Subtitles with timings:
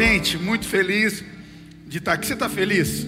[0.00, 1.22] Gente, muito feliz
[1.86, 2.26] de estar aqui.
[2.26, 3.06] Você está feliz?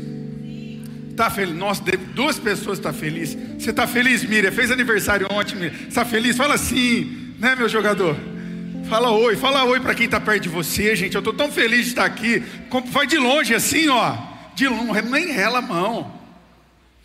[1.09, 1.55] Está feliz?
[1.55, 1.83] Nossa,
[2.15, 3.35] duas pessoas estão tá felizes.
[3.59, 4.53] Você está feliz, Miriam?
[4.53, 5.89] Fez aniversário ontem, Miriam.
[5.89, 6.37] Está feliz?
[6.37, 8.15] Fala assim, né, meu jogador?
[8.91, 11.15] Fala oi, fala oi para quem está perto de você, gente.
[11.15, 12.43] Eu estou tão feliz de estar aqui.
[12.89, 14.15] Vai de longe assim, ó.
[14.55, 16.21] De longe, nem rela a mão.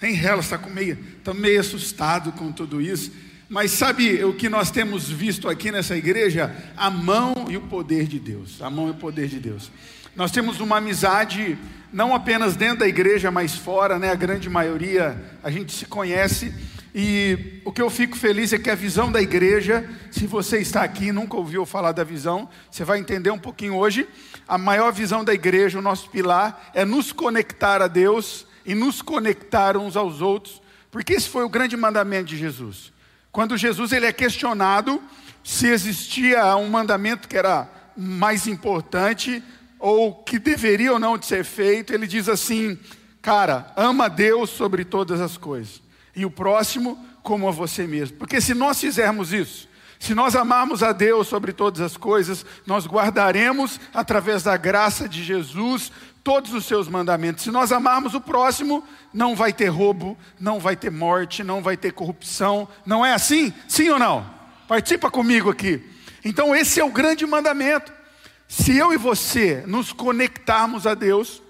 [0.01, 0.97] Nem rela, está com meio,
[1.33, 3.09] meio assustado com tudo isso.
[3.49, 6.53] Mas sabe o que nós temos visto aqui nessa igreja?
[6.75, 8.61] A mão e o poder de Deus.
[8.61, 9.71] A mão e o poder de Deus.
[10.13, 11.57] Nós temos uma amizade
[11.93, 14.09] não apenas dentro da igreja, mas fora, né?
[14.11, 16.53] A grande maioria a gente se conhece.
[16.93, 20.83] E o que eu fico feliz é que a visão da igreja, se você está
[20.83, 24.05] aqui e nunca ouviu falar da visão, você vai entender um pouquinho hoje.
[24.45, 29.01] A maior visão da igreja, o nosso pilar, é nos conectar a Deus e nos
[29.01, 32.91] conectar uns aos outros, porque esse foi o grande mandamento de Jesus.
[33.37, 34.99] Quando Jesus ele é questionado
[35.43, 39.43] se existia um mandamento que era mais importante
[39.77, 42.75] ou que deveria ou não de ser feito, ele diz assim:
[43.21, 45.83] "Cara, ama Deus sobre todas as coisas
[46.15, 48.17] e o próximo como a você mesmo".
[48.17, 52.85] Porque se nós fizermos isso, se nós amarmos a Deus sobre todas as coisas, nós
[52.85, 55.91] guardaremos através da graça de Jesus
[56.23, 57.43] todos os seus mandamentos.
[57.43, 61.77] Se nós amarmos o próximo, não vai ter roubo, não vai ter morte, não vai
[61.77, 62.67] ter corrupção.
[62.85, 63.53] Não é assim?
[63.67, 64.29] Sim ou não?
[64.67, 65.81] Participa comigo aqui.
[66.23, 67.93] Então, esse é o grande mandamento.
[68.47, 71.41] Se eu e você nos conectarmos a Deus,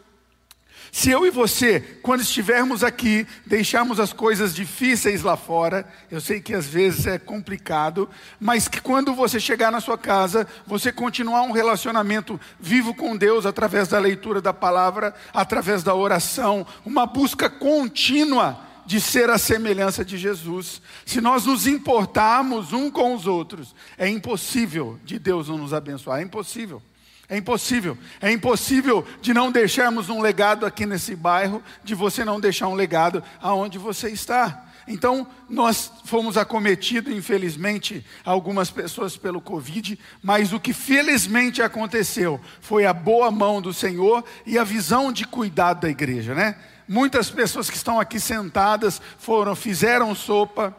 [0.92, 6.40] se eu e você, quando estivermos aqui, deixarmos as coisas difíceis lá fora, eu sei
[6.40, 11.44] que às vezes é complicado, mas que quando você chegar na sua casa, você continuar
[11.44, 17.50] um relacionamento vivo com Deus através da leitura da palavra, através da oração, uma busca
[17.50, 20.82] contínua de ser a semelhança de Jesus.
[21.06, 26.22] Se nós nos importarmos um com os outros, é impossível de Deus não nos abençoar,
[26.22, 26.82] é impossível.
[27.30, 27.97] É impossível.
[28.22, 32.73] É impossível de não deixarmos um legado aqui nesse bairro, de você não deixar um
[32.73, 34.64] legado aonde você está.
[34.88, 42.86] Então, nós fomos acometidos, infelizmente, algumas pessoas pelo Covid, mas o que felizmente aconteceu foi
[42.86, 46.55] a boa mão do Senhor e a visão de cuidado da igreja, né?
[46.87, 50.73] Muitas pessoas que estão aqui sentadas foram, fizeram sopa,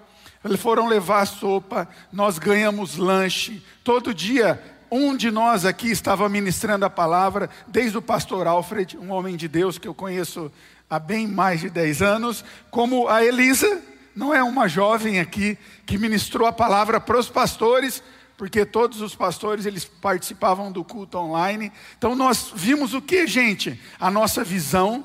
[0.56, 3.62] foram levar sopa, nós ganhamos lanche.
[3.84, 9.10] Todo dia um de nós aqui estava ministrando a palavra, desde o pastor Alfred, um
[9.10, 10.50] homem de Deus que eu conheço
[10.88, 13.82] há bem mais de 10 anos, como a Elisa,
[14.14, 18.02] não é uma jovem aqui que ministrou a palavra para os pastores,
[18.36, 21.72] porque todos os pastores eles participavam do culto online.
[21.96, 23.78] Então nós vimos o que, gente?
[23.98, 25.04] A nossa visão,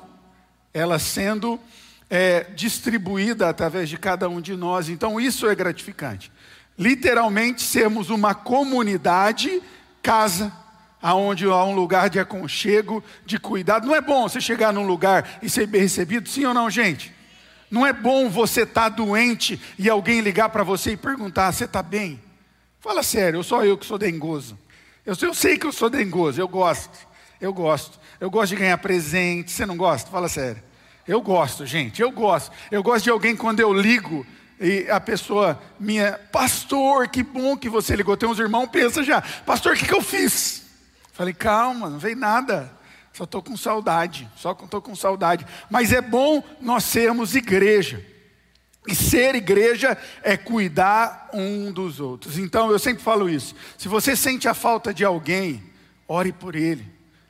[0.72, 1.60] ela sendo
[2.08, 4.88] é, distribuída através de cada um de nós.
[4.88, 6.32] Então isso é gratificante
[6.78, 9.62] literalmente sermos uma comunidade,
[10.02, 10.52] casa,
[11.00, 13.86] aonde há um lugar de aconchego, de cuidado.
[13.86, 17.12] Não é bom você chegar num lugar e ser bem recebido, sim ou não, gente?
[17.70, 21.64] Não é bom você estar tá doente e alguém ligar para você e perguntar: você
[21.64, 22.22] está bem?
[22.80, 24.58] Fala sério, eu sou eu que sou dengoso.
[25.04, 27.06] Eu, eu sei que eu sou dengoso, eu gosto.
[27.40, 27.98] Eu gosto.
[28.20, 29.50] Eu gosto de ganhar presente.
[29.50, 30.10] Você não gosta?
[30.10, 30.62] Fala sério.
[31.06, 32.50] Eu gosto, gente, eu gosto.
[32.70, 34.24] Eu gosto de alguém quando eu ligo
[34.60, 38.16] e a pessoa minha, pastor, que bom que você ligou.
[38.16, 40.62] Tem uns irmãos, pensa já, pastor, o que, que eu fiz?
[41.12, 42.72] Falei, calma, não veio nada.
[43.12, 45.46] Só estou com saudade, só estou com saudade.
[45.70, 48.04] Mas é bom nós sermos igreja.
[48.86, 52.38] E ser igreja é cuidar um dos outros.
[52.38, 53.54] Então eu sempre falo isso.
[53.78, 55.62] Se você sente a falta de alguém,
[56.06, 56.86] ore por ele.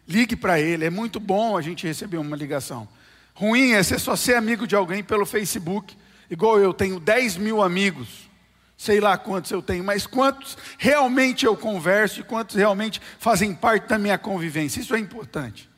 [0.08, 0.84] Ligue para ele.
[0.84, 2.88] É muito bom a gente receber uma ligação.
[3.34, 5.96] Ruim é você só ser amigo de alguém pelo Facebook
[6.30, 8.30] Igual eu tenho 10 mil amigos,
[8.76, 13.88] sei lá quantos eu tenho, mas quantos realmente eu converso e quantos realmente fazem parte
[13.88, 14.80] da minha convivência.
[14.80, 15.70] Isso é importante.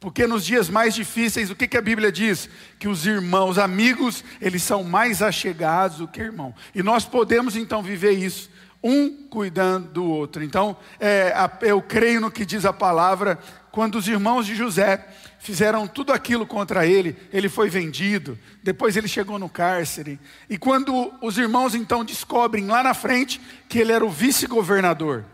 [0.00, 2.48] Porque nos dias mais difíceis, o que, que a Bíblia diz?
[2.78, 6.54] Que os irmãos, amigos, eles são mais achegados do que irmão.
[6.72, 8.48] E nós podemos então viver isso,
[8.82, 10.42] um cuidando do outro.
[10.42, 11.32] Então, é,
[11.62, 13.38] eu creio no que diz a palavra,
[13.70, 15.06] quando os irmãos de José
[15.38, 20.18] fizeram tudo aquilo contra ele, ele foi vendido, depois ele chegou no cárcere.
[20.48, 25.24] E quando os irmãos então descobrem lá na frente que ele era o vice-governador,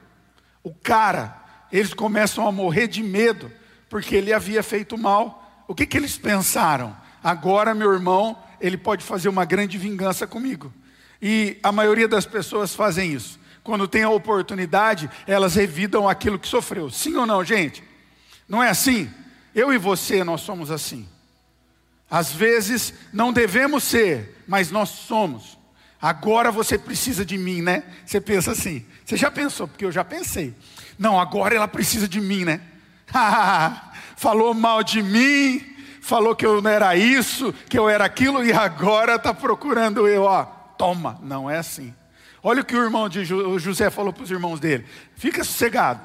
[0.63, 1.37] o cara,
[1.73, 3.51] eles começam a morrer de medo,
[3.89, 5.65] porque ele havia feito mal.
[5.69, 6.97] O que, que eles pensaram?
[7.23, 10.73] Agora meu irmão, ele pode fazer uma grande vingança comigo.
[11.27, 13.41] E a maioria das pessoas fazem isso.
[13.63, 16.91] Quando tem a oportunidade, elas revidam aquilo que sofreu.
[16.91, 17.83] Sim ou não, gente?
[18.47, 19.11] Não é assim?
[19.55, 21.09] Eu e você, nós somos assim.
[22.11, 25.57] Às vezes não devemos ser, mas nós somos.
[25.99, 27.85] Agora você precisa de mim, né?
[28.05, 28.85] Você pensa assim.
[29.03, 29.67] Você já pensou?
[29.67, 30.55] Porque eu já pensei.
[30.99, 32.61] Não, agora ela precisa de mim, né?
[34.15, 35.65] falou mal de mim,
[36.03, 40.25] falou que eu não era isso, que eu era aquilo, e agora está procurando eu,
[40.25, 41.95] ó, toma, não é assim.
[42.43, 44.85] Olha o que o irmão de José falou para os irmãos dele:
[45.17, 46.01] fica sossegado,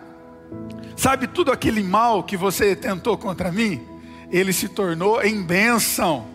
[0.96, 3.86] sabe tudo aquele mal que você tentou contra mim,
[4.32, 6.26] ele se tornou em bênção.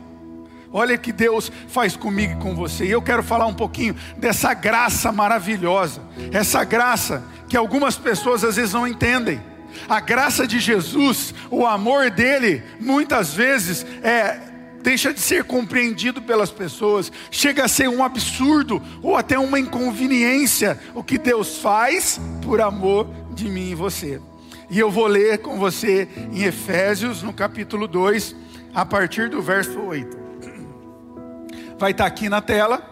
[0.76, 2.84] Olha que Deus faz comigo e com você.
[2.84, 6.02] E eu quero falar um pouquinho dessa graça maravilhosa,
[6.32, 9.40] essa graça que algumas pessoas às vezes não entendem.
[9.88, 14.53] A graça de Jesus, o amor dele, muitas vezes é
[14.84, 20.78] deixa de ser compreendido pelas pessoas, chega a ser um absurdo ou até uma inconveniência
[20.94, 24.20] o que Deus faz por amor de mim e você.
[24.68, 28.36] E eu vou ler com você em Efésios, no capítulo 2,
[28.74, 30.18] a partir do verso 8
[31.80, 32.82] vai estar aqui na tela,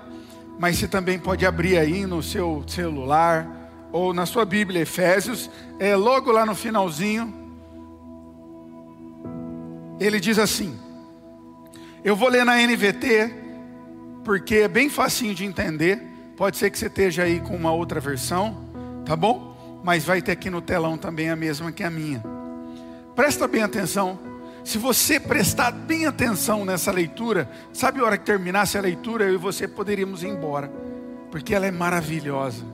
[0.59, 3.47] mas você também pode abrir aí no seu celular
[3.93, 7.35] ou na sua Bíblia, Efésios, é logo lá no finalzinho.
[10.01, 10.79] Ele diz assim:
[12.05, 13.33] Eu vou ler na NVT,
[14.25, 16.03] porque é bem facinho de entender.
[16.37, 18.57] Pode ser que você esteja aí com uma outra versão,
[19.05, 19.81] tá bom?
[19.85, 22.23] Mas vai ter aqui no telão também a mesma que a minha.
[23.15, 24.33] Presta bem atenção
[24.65, 29.35] se você prestar bem atenção nessa leitura, sabe a hora que terminasse a leitura, eu
[29.35, 30.71] e você poderíamos ir embora,
[31.31, 32.65] porque ela é maravilhosa.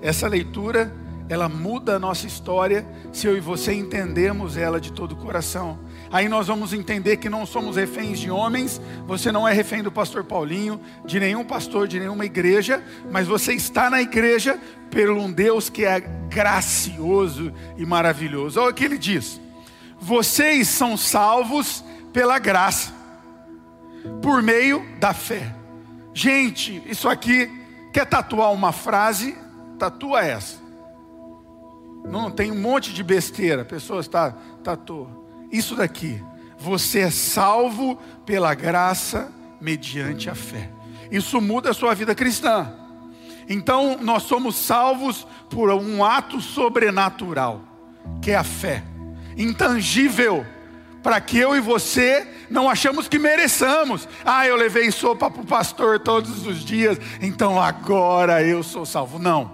[0.00, 0.92] Essa leitura,
[1.28, 5.78] ela muda a nossa história se eu e você entendemos ela de todo o coração.
[6.10, 9.90] Aí nós vamos entender que não somos reféns de homens, você não é refém do
[9.90, 14.58] pastor Paulinho, de nenhum pastor, de nenhuma igreja, mas você está na igreja
[14.90, 18.60] pelo um Deus que é gracioso e maravilhoso.
[18.60, 19.40] Olha o que ele diz
[20.02, 22.92] vocês são salvos pela graça,
[24.20, 25.54] por meio da fé.
[26.12, 27.48] Gente, isso aqui,
[27.92, 29.38] quer tatuar uma frase?
[29.78, 30.61] Tatua essa.
[32.04, 34.32] Não tem um monte de besteira, pessoas tá,
[34.62, 35.22] tatuam.
[35.50, 36.22] Isso daqui,
[36.58, 37.96] você é salvo
[38.26, 40.70] pela graça mediante a fé.
[41.10, 42.72] Isso muda a sua vida cristã.
[43.48, 47.60] Então, nós somos salvos por um ato sobrenatural,
[48.20, 48.82] que é a fé
[49.36, 50.46] intangível,
[51.02, 54.08] para que eu e você não achamos que mereçamos.
[54.24, 59.18] Ah, eu levei sopa para o pastor todos os dias, então agora eu sou salvo.
[59.18, 59.50] Não,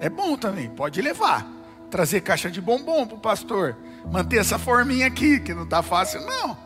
[0.00, 1.61] é bom também, pode levar.
[1.92, 3.76] Trazer caixa de bombom para o pastor,
[4.10, 6.56] manter essa forminha aqui, que não está fácil, não.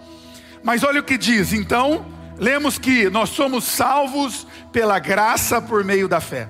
[0.63, 2.07] Mas olha o que diz, então,
[2.39, 6.49] lemos que nós somos salvos pela graça por meio da fé.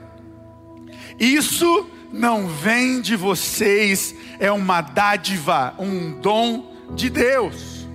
[1.18, 7.88] Isso não vem de vocês, é uma dádiva, um dom de Deus.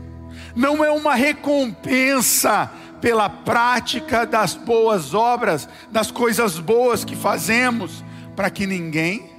[0.55, 8.03] Não é uma recompensa pela prática das boas obras, das coisas boas que fazemos,
[8.35, 9.30] para que ninguém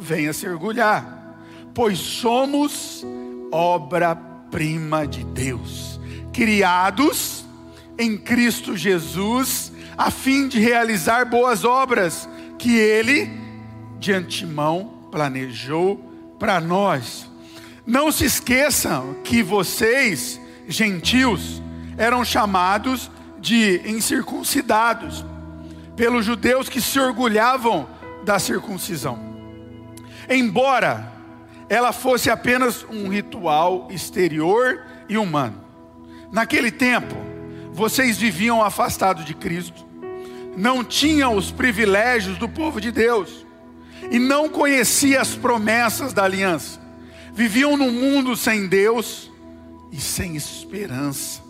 [0.00, 1.38] venha se orgulhar,
[1.74, 3.04] pois somos
[3.52, 6.00] obra-prima de Deus,
[6.32, 7.44] criados
[7.98, 12.26] em Cristo Jesus, a fim de realizar boas obras
[12.58, 13.30] que Ele
[13.98, 15.96] de antemão planejou
[16.38, 17.28] para nós.
[17.86, 21.62] Não se esqueçam que vocês, gentios,
[21.98, 25.24] eram chamados de incircuncidados
[25.94, 27.86] pelos judeus que se orgulhavam
[28.24, 29.29] da circuncisão.
[30.30, 31.12] Embora
[31.68, 35.64] ela fosse apenas um ritual exterior e humano.
[36.32, 37.14] Naquele tempo,
[37.72, 39.86] vocês viviam afastados de Cristo,
[40.56, 43.46] não tinham os privilégios do povo de Deus
[44.10, 46.80] e não conhecia as promessas da aliança.
[47.32, 49.30] Viviam num mundo sem Deus
[49.92, 51.40] e sem esperança.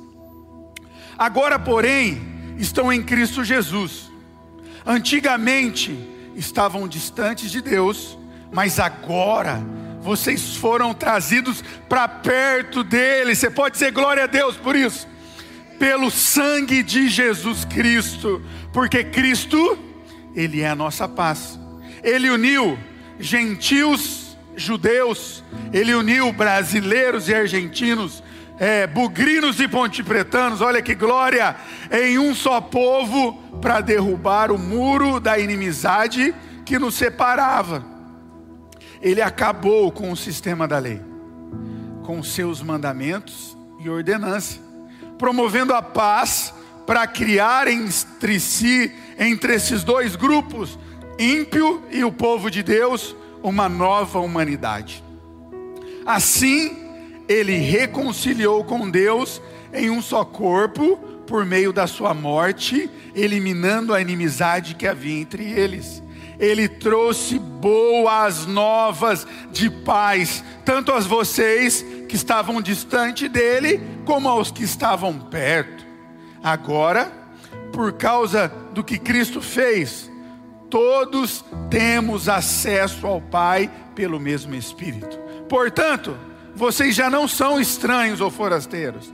[1.19, 2.21] Agora, porém,
[2.59, 4.11] estão em Cristo Jesus.
[4.85, 5.99] Antigamente
[6.37, 8.19] estavam distantes de Deus,
[8.53, 9.63] mas agora
[10.01, 13.35] vocês foram trazidos para perto dele.
[13.35, 15.07] Você pode dizer glória a Deus por isso?
[15.79, 18.43] Pelo sangue de Jesus Cristo,
[18.73, 19.79] porque Cristo,
[20.35, 21.59] Ele é a nossa paz.
[22.03, 22.79] Ele uniu
[23.19, 25.43] gentios, judeus,
[25.73, 28.23] ele uniu brasileiros e argentinos,
[28.59, 31.57] é, bugrinos e pontipretanos, olha que glória,
[31.91, 37.85] em um só povo para derrubar o muro da inimizade que nos separava.
[39.01, 41.01] Ele acabou com o sistema da lei,
[42.05, 44.59] com seus mandamentos e ordenança,
[45.19, 46.53] promovendo a paz
[46.87, 50.79] para criar entre si, entre esses dois grupos,
[51.19, 55.03] ímpio e o povo de Deus uma nova humanidade.
[56.05, 56.77] Assim,
[57.29, 59.41] ele reconciliou com Deus
[59.73, 65.49] em um só corpo por meio da sua morte, eliminando a inimizade que havia entre
[65.49, 66.03] eles.
[66.41, 74.51] Ele trouxe boas novas de paz, tanto a vocês que estavam distante dele, como aos
[74.51, 75.87] que estavam perto.
[76.43, 77.13] Agora,
[77.73, 80.11] por causa do que Cristo fez,
[80.71, 85.19] todos temos acesso ao Pai pelo mesmo Espírito.
[85.49, 86.17] Portanto,
[86.55, 89.13] vocês já não são estranhos ou forasteiros,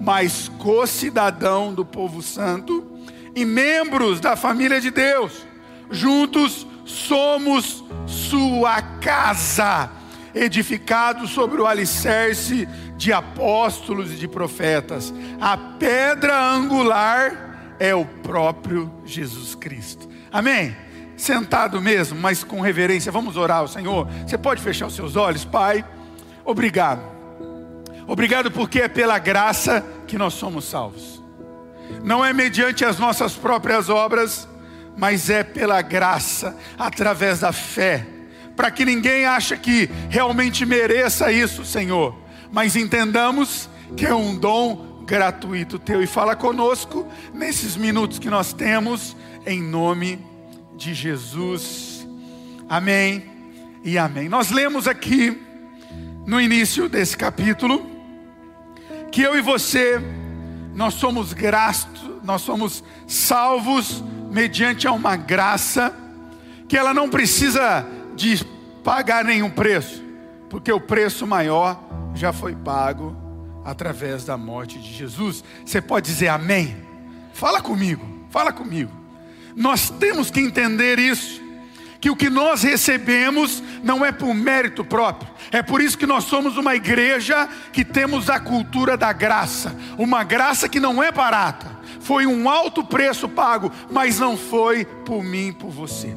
[0.00, 2.86] mas co-cidadão do povo santo
[3.34, 5.47] e membros da família de Deus.
[5.90, 9.90] Juntos somos sua casa,
[10.34, 12.66] edificados sobre o alicerce
[12.96, 15.12] de apóstolos e de profetas.
[15.40, 20.08] A pedra angular é o próprio Jesus Cristo.
[20.32, 20.76] Amém?
[21.16, 24.06] Sentado mesmo, mas com reverência, vamos orar ao Senhor.
[24.26, 25.84] Você pode fechar os seus olhos, Pai.
[26.44, 27.02] Obrigado.
[28.06, 31.22] Obrigado porque é pela graça que nós somos salvos.
[32.02, 34.48] Não é mediante as nossas próprias obras,
[34.98, 38.04] mas é pela graça, através da fé,
[38.56, 42.18] para que ninguém ache que realmente mereça isso, Senhor,
[42.50, 48.52] mas entendamos que é um dom gratuito teu e fala conosco nesses minutos que nós
[48.52, 50.18] temos, em nome
[50.76, 52.06] de Jesus.
[52.68, 53.24] Amém
[53.84, 54.28] e amém.
[54.28, 55.40] Nós lemos aqui
[56.26, 57.88] no início desse capítulo
[59.12, 60.02] que eu e você
[60.74, 65.94] nós somos gratos, nós somos salvos mediante a uma graça
[66.68, 68.44] que ela não precisa de
[68.84, 70.02] pagar nenhum preço,
[70.50, 71.80] porque o preço maior
[72.14, 73.16] já foi pago
[73.64, 75.44] através da morte de Jesus.
[75.64, 76.76] Você pode dizer amém?
[77.32, 78.92] Fala comigo, fala comigo.
[79.54, 81.48] Nós temos que entender isso
[82.00, 85.30] que o que nós recebemos não é por mérito próprio.
[85.50, 90.22] É por isso que nós somos uma igreja que temos a cultura da graça, uma
[90.22, 91.77] graça que não é barata.
[92.08, 96.16] Foi um alto preço pago, mas não foi por mim, por você.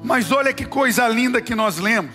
[0.00, 2.14] Mas olha que coisa linda que nós lemos.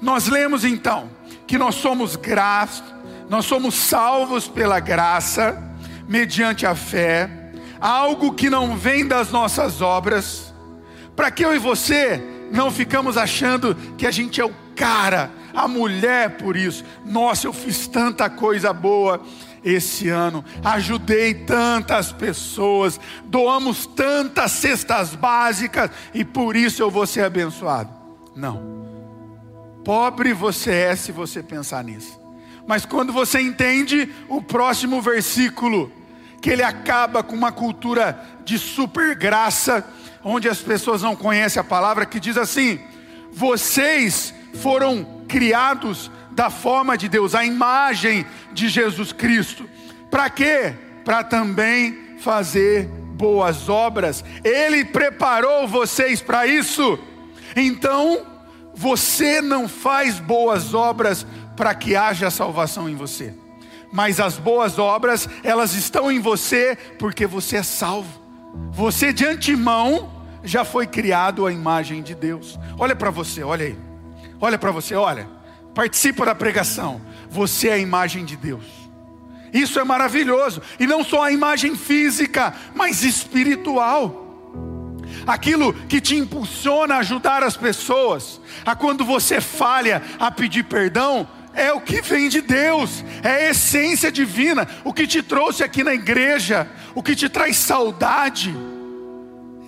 [0.00, 1.10] Nós lemos então
[1.46, 2.82] que nós somos graça,
[3.28, 5.62] nós somos salvos pela graça,
[6.08, 7.28] mediante a fé,
[7.78, 10.54] algo que não vem das nossas obras,
[11.14, 15.68] para que eu e você não ficamos achando que a gente é o cara, a
[15.68, 16.86] mulher por isso.
[17.04, 19.20] Nossa, eu fiz tanta coisa boa
[19.64, 27.24] esse ano, ajudei tantas pessoas, doamos tantas cestas básicas e por isso eu vou ser
[27.24, 27.90] abençoado.
[28.34, 28.82] Não.
[29.84, 32.20] Pobre você é se você pensar nisso.
[32.66, 35.92] Mas quando você entende o próximo versículo,
[36.40, 39.86] que ele acaba com uma cultura de super graça,
[40.24, 42.80] onde as pessoas não conhecem a palavra, que diz assim:
[43.32, 49.68] vocês foram criados da forma de Deus, a imagem de Jesus Cristo.
[50.10, 50.74] Para quê?
[51.04, 54.24] Para também fazer boas obras.
[54.42, 56.98] Ele preparou vocês para isso.
[57.54, 58.26] Então,
[58.74, 63.34] você não faz boas obras para que haja salvação em você.
[63.92, 68.20] Mas as boas obras, elas estão em você porque você é salvo.
[68.70, 70.10] Você de antemão
[70.42, 72.58] já foi criado à imagem de Deus.
[72.78, 73.78] Olha para você, olha aí.
[74.40, 75.41] Olha para você, olha.
[75.74, 77.00] Participa da pregação.
[77.30, 78.64] Você é a imagem de Deus.
[79.52, 80.62] Isso é maravilhoso.
[80.78, 84.20] E não só a imagem física, mas espiritual.
[85.26, 91.28] Aquilo que te impulsiona a ajudar as pessoas, a quando você falha a pedir perdão,
[91.54, 95.84] é o que vem de Deus, é a essência divina, o que te trouxe aqui
[95.84, 98.54] na igreja, o que te traz saudade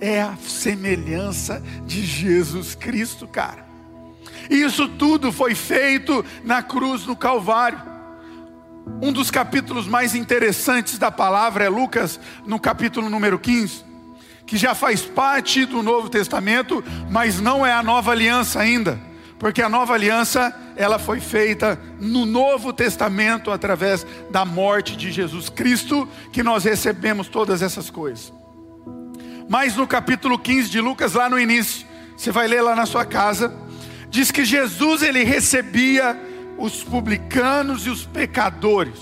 [0.01, 3.64] é a semelhança de Jesus Cristo, cara.
[4.49, 7.95] Isso tudo foi feito na cruz no Calvário.
[9.01, 13.83] Um dos capítulos mais interessantes da palavra é Lucas, no capítulo número 15,
[14.45, 18.99] que já faz parte do Novo Testamento, mas não é a nova aliança ainda,
[19.39, 25.49] porque a nova aliança ela foi feita no Novo Testamento através da morte de Jesus
[25.49, 28.31] Cristo, que nós recebemos todas essas coisas.
[29.49, 31.85] Mas no capítulo 15 de Lucas, lá no início,
[32.15, 33.53] você vai ler lá na sua casa,
[34.15, 36.17] diz que Jesus ele recebia
[36.57, 38.97] os publicanos e os pecadores,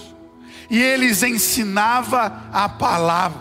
[0.70, 3.39] e eles ensinava a palavra,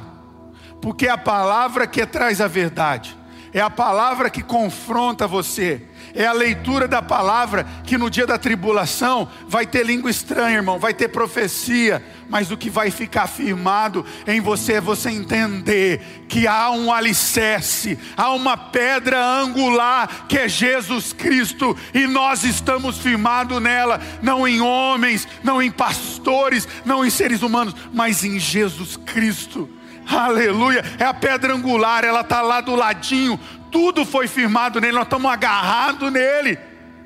[0.82, 3.16] porque é a palavra que traz a verdade,
[3.54, 8.38] é a palavra que confronta você, é a leitura da palavra que no dia da
[8.38, 14.04] tribulação vai ter língua estranha, irmão, vai ter profecia, mas o que vai ficar firmado
[14.26, 20.48] em você é você entender que há um alicerce, há uma pedra angular que é
[20.48, 27.10] Jesus Cristo, e nós estamos firmados nela, não em homens, não em pastores, não em
[27.10, 29.68] seres humanos, mas em Jesus Cristo.
[30.06, 33.38] Aleluia, é a pedra angular, ela está lá do ladinho,
[33.72, 36.58] tudo foi firmado nele, nós estamos agarrados nele.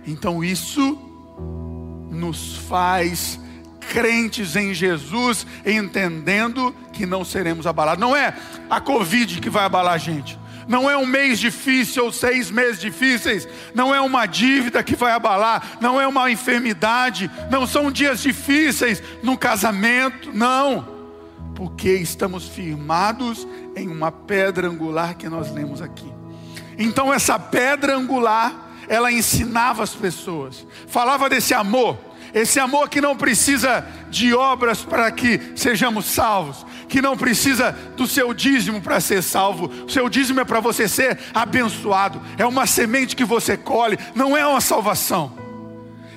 [0.06, 0.98] Então isso
[2.10, 3.40] nos faz
[3.92, 8.00] crentes em Jesus, entendendo que não seremos abalados.
[8.00, 8.36] Não é
[8.68, 10.38] a Covid que vai abalar a gente.
[10.68, 15.12] Não é um mês difícil ou seis meses difíceis, não é uma dívida que vai
[15.12, 20.84] abalar, não é uma enfermidade, não são dias difíceis no casamento, não,
[21.54, 23.46] porque estamos firmados
[23.76, 26.15] em uma pedra angular que nós lemos aqui.
[26.78, 31.98] Então, essa pedra angular, ela ensinava as pessoas, falava desse amor,
[32.34, 38.06] esse amor que não precisa de obras para que sejamos salvos, que não precisa do
[38.06, 39.70] seu dízimo para ser salvo.
[39.86, 42.20] O seu dízimo é para você ser abençoado.
[42.36, 45.32] É uma semente que você colhe, não é uma salvação.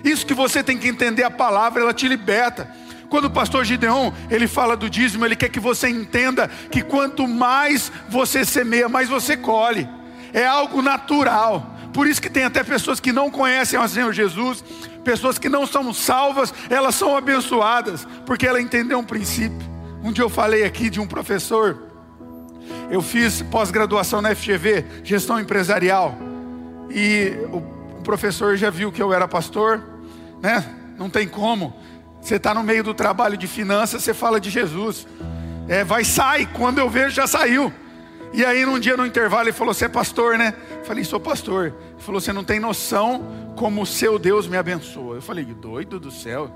[0.04, 2.70] Isso que você tem que entender a palavra, ela te liberta.
[3.10, 7.28] Quando o pastor Gideon, ele fala do dízimo, ele quer que você entenda que quanto
[7.28, 9.88] mais você semeia, mais você colhe.
[10.34, 11.76] É algo natural.
[11.94, 14.64] Por isso que tem até pessoas que não conhecem o Senhor Jesus,
[15.04, 19.68] pessoas que não são salvas, elas são abençoadas, porque ela entendeu um princípio.
[20.04, 21.78] Um dia eu falei aqui de um professor,
[22.92, 26.16] eu fiz pós-graduação na FGV, gestão empresarial,
[26.90, 27.62] e o
[28.04, 29.84] professor já viu que eu era pastor,
[30.42, 30.64] né?
[30.98, 31.76] Não tem como.
[32.22, 35.08] Você está no meio do trabalho de finanças, você fala de Jesus.
[35.68, 36.48] É, vai, sai.
[36.52, 37.72] Quando eu vejo, já saiu.
[38.32, 40.54] E aí, num dia no intervalo, ele falou: Você é pastor, né?
[40.72, 41.68] Eu falei: Sou pastor.
[41.68, 45.16] Ele falou: Você não tem noção como o seu Deus me abençoa.
[45.16, 46.52] Eu falei: Doido do céu.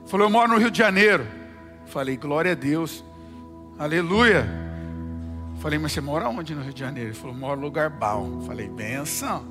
[0.00, 1.42] Ele falou: Eu moro no Rio de Janeiro.
[1.92, 3.04] Falei, glória a Deus,
[3.78, 4.48] aleluia.
[5.60, 7.10] Falei, mas você mora onde no Rio de Janeiro?
[7.10, 8.42] Ele falou, moro no lugar bom.
[8.46, 9.44] Falei, benção.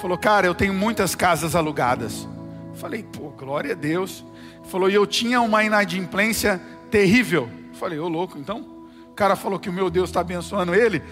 [0.00, 2.28] Falou, cara, eu tenho muitas casas alugadas.
[2.74, 4.24] Falei, pô, glória a Deus.
[4.62, 7.50] Falou, e eu tinha uma inadimplência terrível.
[7.72, 8.75] Falei, ô louco, então?
[9.16, 11.02] Cara falou que o meu Deus está abençoando ele.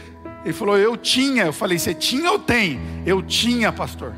[0.44, 1.46] Ele falou, eu tinha.
[1.46, 2.78] Eu falei, você tinha ou tem?
[3.04, 4.14] Eu tinha, pastor.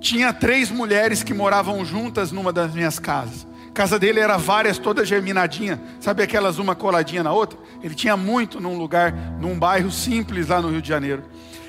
[0.00, 5.04] Tinha três mulheres que moravam juntas numa das minhas casas casa dele era várias, toda
[5.04, 5.82] germinadinha.
[6.00, 7.58] Sabe aquelas uma coladinha na outra?
[7.82, 11.24] Ele tinha muito num lugar, num bairro simples lá no Rio de Janeiro.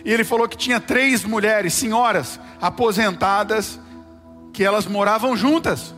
[0.06, 3.80] E ele falou que tinha três mulheres, senhoras, aposentadas,
[4.54, 5.96] que elas moravam juntas.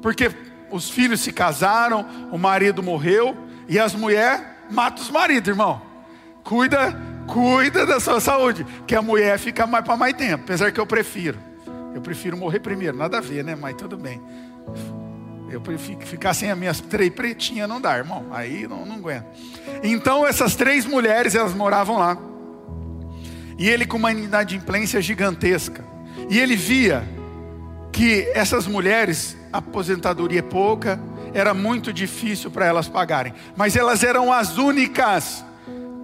[0.00, 0.30] Porque
[0.70, 3.36] os filhos se casaram, o marido morreu,
[3.68, 5.82] e as mulheres matam os maridos, irmão.
[6.44, 10.80] Cuida, cuida da sua saúde, que a mulher fica mais para mais tempo, apesar que
[10.80, 11.38] eu prefiro.
[11.94, 13.56] Eu prefiro morrer primeiro, nada a ver, né?
[13.56, 14.20] Mas tudo bem.
[15.50, 18.26] Eu prefiro ficar sem as minhas três pretinhas, não dá, irmão.
[18.32, 19.26] Aí não, não aguenta.
[19.82, 22.18] Então essas três mulheres, elas moravam lá.
[23.58, 25.84] E ele com uma inadimplência gigantesca.
[26.28, 27.02] E ele via
[27.92, 31.00] que essas mulheres, aposentadoria é pouca,
[31.36, 33.34] era muito difícil para elas pagarem.
[33.54, 35.44] Mas elas eram as únicas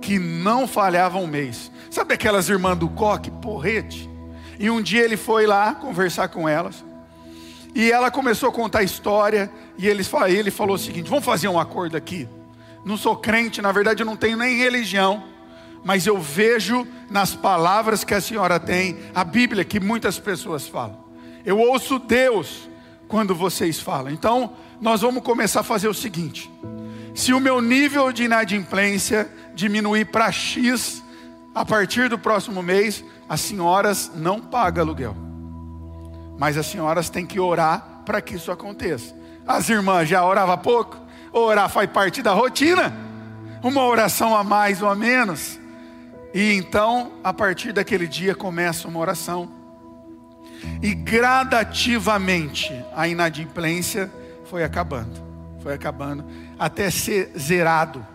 [0.02, 1.72] que não falhavam um mês.
[1.90, 4.10] Sabe aquelas irmãs do coque, porrete?
[4.58, 6.84] E um dia ele foi lá conversar com elas.
[7.74, 11.48] E ela começou a contar a história, e ele, ele falou o seguinte: vamos fazer
[11.48, 12.28] um acordo aqui.
[12.84, 15.24] Não sou crente, na verdade eu não tenho nem religião,
[15.82, 21.02] mas eu vejo nas palavras que a senhora tem, a Bíblia que muitas pessoas falam.
[21.42, 22.68] Eu ouço Deus
[23.08, 24.12] quando vocês falam.
[24.12, 26.50] Então, nós vamos começar a fazer o seguinte:
[27.14, 31.00] se o meu nível de inadimplência diminuir para X,
[31.54, 35.16] a partir do próximo mês, as senhoras não pagam aluguel.
[36.36, 39.14] Mas as senhoras têm que orar para que isso aconteça.
[39.46, 40.98] As irmãs já oravam pouco,
[41.32, 42.92] orar faz parte da rotina,
[43.62, 45.60] uma oração a mais ou a menos.
[46.34, 49.48] E então, a partir daquele dia, começa uma oração.
[50.82, 54.10] E gradativamente a inadimplência
[54.52, 55.18] foi acabando,
[55.62, 56.26] foi acabando,
[56.58, 58.06] até ser zerado.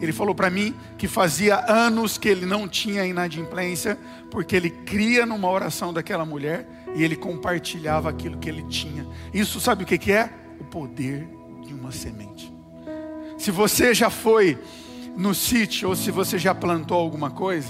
[0.00, 3.98] Ele falou para mim que fazia anos que ele não tinha inadimplência,
[4.30, 9.06] porque ele cria numa oração daquela mulher e ele compartilhava aquilo que ele tinha.
[9.34, 10.30] Isso sabe o que, que é?
[10.58, 11.28] O poder
[11.66, 12.50] de uma semente.
[13.36, 14.58] Se você já foi
[15.14, 17.68] no sítio ou se você já plantou alguma coisa,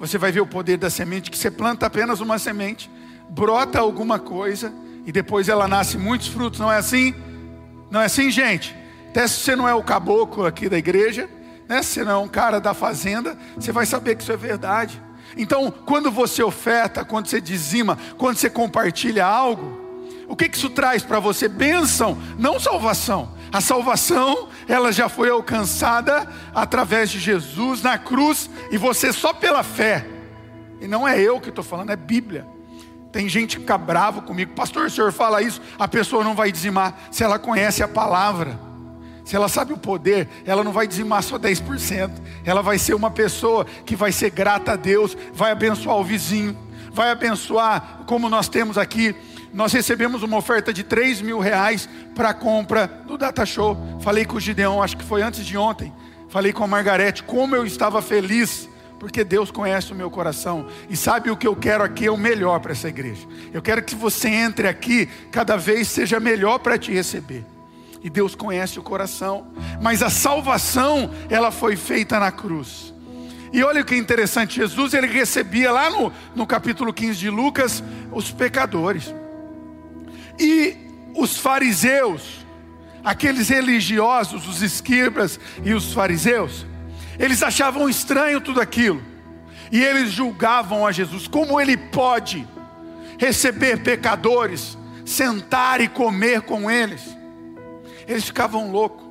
[0.00, 2.90] você vai ver o poder da semente, que você planta apenas uma semente,
[3.30, 4.74] brota alguma coisa
[5.06, 7.14] e depois ela nasce muitos frutos, não é assim?
[7.90, 8.74] Não é assim, gente?
[9.10, 11.28] Até se você não é o caboclo aqui da igreja,
[11.68, 11.82] né?
[11.82, 15.00] se não é um cara da fazenda, você vai saber que isso é verdade.
[15.36, 19.86] Então, quando você oferta, quando você dizima, quando você compartilha algo,
[20.28, 21.48] o que, que isso traz para você?
[21.48, 23.34] Bênção, não salvação.
[23.52, 29.62] A salvação, ela já foi alcançada através de Jesus na cruz e você só pela
[29.62, 30.06] fé.
[30.80, 32.55] E não é eu que estou falando, é Bíblia.
[33.12, 36.52] Tem gente que fica bravo comigo, pastor, o senhor fala isso, a pessoa não vai
[36.52, 38.58] dizimar se ela conhece a palavra.
[39.24, 42.10] Se ela sabe o poder, ela não vai dizimar só 10%.
[42.44, 46.56] Ela vai ser uma pessoa que vai ser grata a Deus, vai abençoar o vizinho,
[46.92, 49.16] vai abençoar, como nós temos aqui
[49.56, 53.74] nós recebemos uma oferta de 3 mil reais para a compra do Data Show.
[54.02, 55.90] Falei com o Gideon, acho que foi antes de ontem.
[56.28, 60.96] Falei com a Margarete, como eu estava feliz, porque Deus conhece o meu coração e
[60.96, 63.26] sabe o que eu quero aqui é o melhor para essa igreja.
[63.52, 67.44] Eu quero que você entre aqui, cada vez seja melhor para te receber.
[68.02, 69.48] E Deus conhece o coração,
[69.80, 72.94] mas a salvação, ela foi feita na cruz.
[73.52, 77.82] E olha que é interessante, Jesus ele recebia lá no, no capítulo 15 de Lucas
[78.12, 79.14] os pecadores.
[80.38, 80.76] E
[81.14, 82.46] os fariseus,
[83.02, 86.66] aqueles religiosos, os escribas e os fariseus,
[87.18, 89.02] eles achavam estranho tudo aquilo.
[89.70, 91.26] E eles julgavam a Jesus.
[91.26, 92.46] Como ele pode
[93.18, 97.02] receber pecadores, sentar e comer com eles?
[98.06, 99.04] Eles ficavam loucos,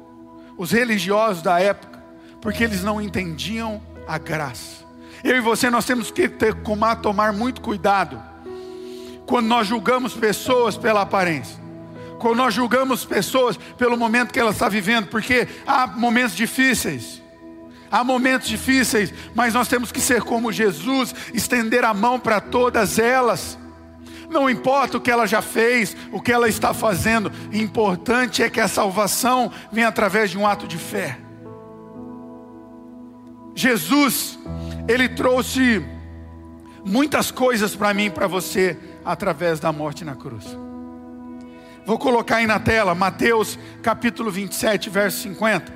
[0.57, 2.01] os religiosos da época,
[2.41, 4.85] porque eles não entendiam a graça.
[5.23, 6.55] Eu e você nós temos que ter,
[7.01, 8.21] tomar muito cuidado
[9.25, 11.57] quando nós julgamos pessoas pela aparência.
[12.19, 17.21] Quando nós julgamos pessoas pelo momento que ela está vivendo, porque há momentos difíceis.
[17.95, 22.99] Há momentos difíceis, mas nós temos que ser como Jesus, estender a mão para todas
[22.99, 23.57] elas.
[24.29, 28.59] Não importa o que ela já fez, o que ela está fazendo, importante é que
[28.59, 31.17] a salvação venha através de um ato de fé.
[33.55, 34.37] Jesus,
[34.89, 35.81] ele trouxe
[36.83, 40.45] muitas coisas para mim e para você através da morte na cruz.
[41.85, 45.74] Vou colocar aí na tela, Mateus capítulo 27, verso 50.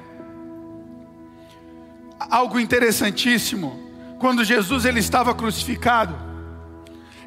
[2.20, 3.80] Algo interessantíssimo,
[4.20, 6.16] quando Jesus ele estava crucificado,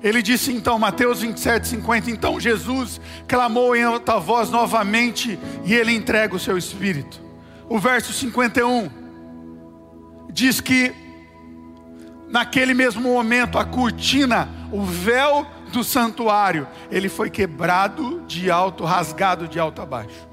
[0.02, 5.94] ele disse então, Mateus 27, 50, então Jesus clamou em alta voz novamente e ele
[5.94, 7.20] entrega o seu espírito.
[7.68, 8.90] O verso 51
[10.30, 10.92] diz que
[12.28, 19.46] naquele mesmo momento a cortina, o véu do santuário, ele foi quebrado de alto, rasgado
[19.46, 20.31] de alto a baixo.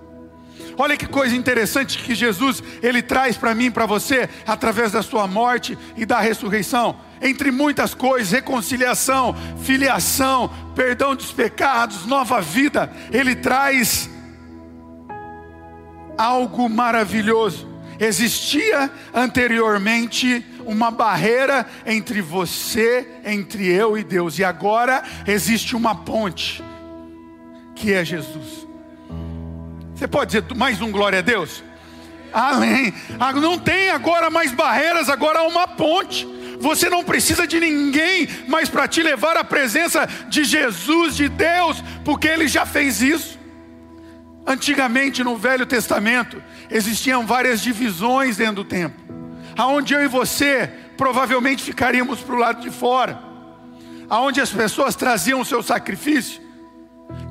[0.82, 5.28] Olha que coisa interessante que Jesus ele traz para mim, para você, através da sua
[5.28, 6.96] morte e da ressurreição.
[7.22, 14.10] Entre muitas coisas, reconciliação, filiação, perdão dos pecados, nova vida, ele traz
[16.18, 25.76] algo maravilhoso Existia anteriormente uma barreira entre você, entre eu e Deus, e agora existe
[25.76, 26.63] uma ponte,
[27.76, 28.68] que é Jesus.
[29.99, 31.62] Você pode dizer mais um glória a Deus?
[32.31, 32.93] Amém.
[33.19, 36.25] Ah, não tem agora mais barreiras, agora há uma ponte.
[36.57, 41.83] Você não precisa de ninguém mais para te levar à presença de Jesus, de Deus,
[42.05, 43.38] porque Ele já fez isso.
[44.47, 49.03] Antigamente no Velho Testamento existiam várias divisões dentro do templo,
[49.57, 53.21] aonde eu e você provavelmente ficaríamos para o lado de fora,
[54.09, 56.48] aonde as pessoas traziam o seu sacrifício.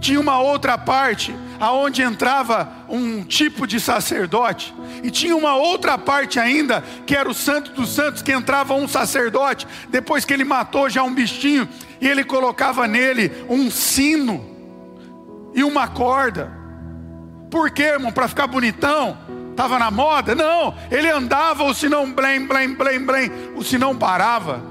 [0.01, 6.39] Tinha uma outra parte aonde entrava um tipo de sacerdote e tinha uma outra parte
[6.39, 10.89] ainda que era o Santo dos Santos que entrava um sacerdote depois que ele matou
[10.89, 11.69] já um bichinho
[12.01, 14.45] e ele colocava nele um sino
[15.53, 16.59] e uma corda
[17.51, 18.13] por quê, irmão?
[18.13, 19.17] Para ficar bonitão?
[19.51, 20.35] Estava na moda?
[20.35, 24.63] Não, ele andava, o sinão blém, blém, blém, blém, o sinão parava.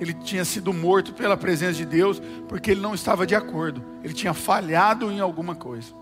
[0.00, 4.12] Ele tinha sido morto pela presença de Deus, porque ele não estava de acordo, ele
[4.12, 5.92] tinha falhado em alguma coisa.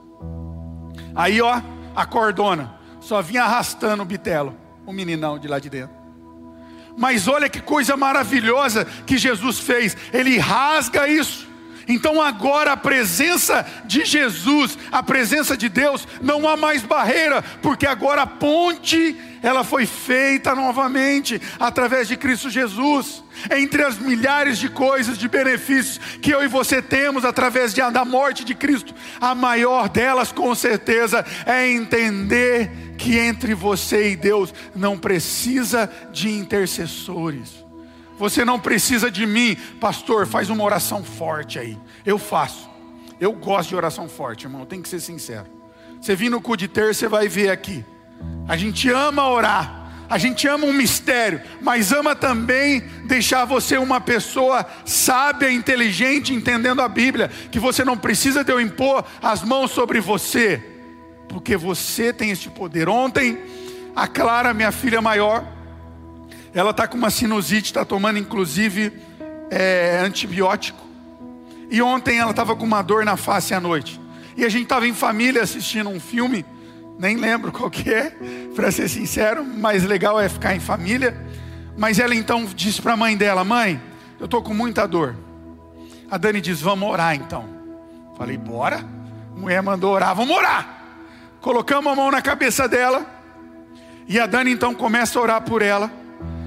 [1.14, 1.60] Aí, ó,
[1.94, 4.54] a cordona, só vinha arrastando o bitelo,
[4.86, 6.00] o meninão de lá de dentro.
[6.96, 11.49] Mas olha que coisa maravilhosa que Jesus fez, ele rasga isso.
[11.88, 17.86] Então agora a presença de Jesus, a presença de Deus, não há mais barreira, porque
[17.86, 23.22] agora a ponte ela foi feita novamente através de Cristo Jesus.
[23.50, 28.04] Entre as milhares de coisas, de benefícios que eu e você temos através de, da
[28.04, 34.52] morte de Cristo, a maior delas, com certeza, é entender que entre você e Deus
[34.74, 37.59] não precisa de intercessores.
[38.20, 40.26] Você não precisa de mim, pastor.
[40.26, 41.78] Faz uma oração forte aí.
[42.04, 42.68] Eu faço.
[43.18, 44.66] Eu gosto de oração forte, irmão.
[44.66, 45.46] Tem que ser sincero.
[45.98, 47.82] Você vir no cu de ter, você vai ver aqui.
[48.46, 49.80] A gente ama orar.
[50.06, 56.82] A gente ama um mistério, mas ama também deixar você uma pessoa sábia, inteligente, entendendo
[56.82, 60.62] a Bíblia, que você não precisa de eu impor as mãos sobre você,
[61.28, 62.88] porque você tem este poder.
[62.88, 63.38] Ontem,
[63.94, 65.59] a Clara, minha filha maior,
[66.54, 68.92] ela está com uma sinusite, está tomando inclusive
[69.50, 70.84] é, antibiótico.
[71.70, 74.00] E ontem ela estava com uma dor na face à noite.
[74.36, 76.44] E a gente estava em família assistindo um filme,
[76.98, 78.12] nem lembro qual que é,
[78.54, 81.16] para ser sincero, mas legal é ficar em família.
[81.76, 83.80] Mas ela então disse para a mãe dela: Mãe,
[84.18, 85.16] eu estou com muita dor.
[86.10, 87.48] A Dani diz: Vamos orar então.
[88.16, 88.84] Falei, bora.
[89.34, 90.78] A mulher mandou orar, vamos orar.
[91.40, 93.06] Colocamos a mão na cabeça dela.
[94.06, 95.90] E a Dani então começa a orar por ela.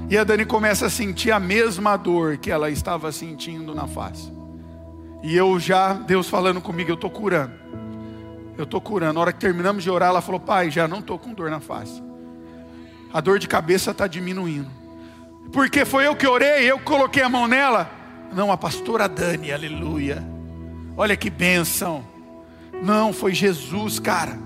[0.10, 4.32] E a Dani começa a sentir a mesma dor que ela estava sentindo na face.
[5.24, 7.54] E eu já, Deus falando comigo, eu estou curando.
[8.58, 9.14] Eu estou curando.
[9.14, 11.60] Na hora que terminamos de orar, ela falou: Pai, já não estou com dor na
[11.60, 12.04] face.
[13.14, 14.70] A dor de cabeça está diminuindo.
[15.52, 17.90] Porque foi eu que orei, eu coloquei a mão nela.
[18.34, 20.24] Não, a pastora Dani, aleluia.
[20.98, 22.04] Olha que bênção.
[22.84, 24.38] Não, foi Jesus, cara.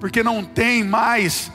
[0.00, 1.50] Porque não tem mais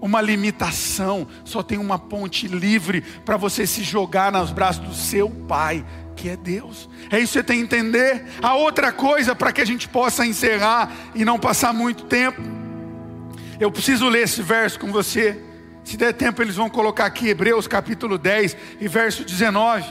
[0.00, 5.28] uma limitação, só tem uma ponte livre para você se jogar nos braços do seu
[5.28, 5.84] Pai
[6.18, 6.88] que é Deus.
[7.10, 8.24] É isso que você tem que entender.
[8.42, 12.42] A outra coisa, para que a gente possa encerrar e não passar muito tempo,
[13.60, 15.40] eu preciso ler esse verso com você.
[15.84, 19.84] Se der tempo, eles vão colocar aqui Hebreus capítulo 10 e verso 19.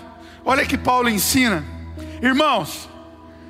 [0.44, 1.64] Olha que Paulo ensina.
[2.22, 2.90] Irmãos,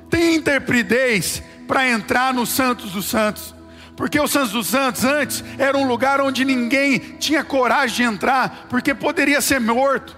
[0.08, 3.54] tem interpridez para entrar nos Santos dos Santos.
[3.98, 8.68] Porque os Santos dos Santos antes era um lugar onde ninguém tinha coragem de entrar,
[8.70, 10.16] porque poderia ser morto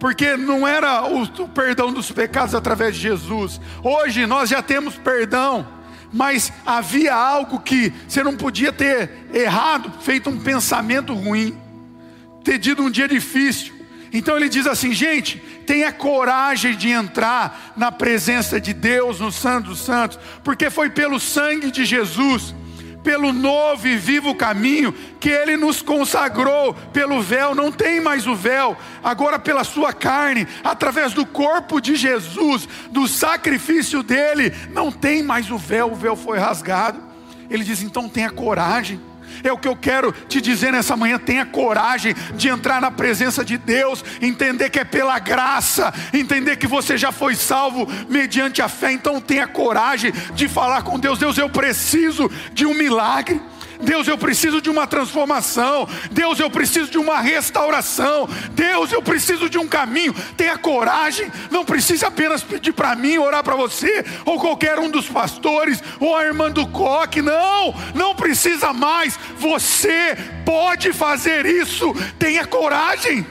[0.00, 3.60] porque não era o, o perdão dos pecados através de Jesus.
[3.84, 5.68] Hoje nós já temos perdão,
[6.10, 11.54] mas havia algo que você não podia ter errado, feito um pensamento ruim,
[12.42, 13.74] ter tido um dia difícil.
[14.10, 19.68] Então ele diz assim, gente, tenha coragem de entrar na presença de Deus, no Santo
[19.68, 22.54] dos Santos, porque foi pelo sangue de Jesus
[23.02, 28.34] pelo novo e vivo caminho que Ele nos consagrou, pelo véu, não tem mais o
[28.34, 35.22] véu, agora pela Sua carne, através do corpo de Jesus, do sacrifício dele, não tem
[35.22, 37.00] mais o véu, o véu foi rasgado.
[37.48, 39.00] Ele diz: então tenha coragem
[39.42, 41.18] é o que eu quero te dizer nessa manhã.
[41.18, 46.66] Tenha coragem de entrar na presença de Deus, entender que é pela graça, entender que
[46.66, 48.92] você já foi salvo mediante a fé.
[48.92, 53.40] Então tenha coragem de falar com Deus: Deus, eu preciso de um milagre.
[53.82, 55.88] Deus, eu preciso de uma transformação.
[56.10, 58.28] Deus, eu preciso de uma restauração.
[58.52, 60.14] Deus, eu preciso de um caminho.
[60.36, 61.30] Tenha coragem.
[61.50, 66.16] Não precisa apenas pedir para mim, orar para você, ou qualquer um dos pastores, ou
[66.16, 67.22] a irmã do coque.
[67.22, 69.18] Não, não precisa mais.
[69.38, 71.94] Você pode fazer isso.
[72.18, 73.26] Tenha coragem.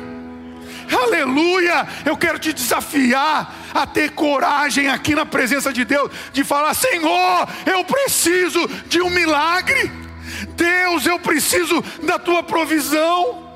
[0.91, 1.87] Aleluia!
[2.03, 7.47] Eu quero te desafiar a ter coragem aqui na presença de Deus, de falar: Senhor,
[7.65, 10.08] eu preciso de um milagre.
[10.59, 13.47] Deus, eu preciso da tua provisão.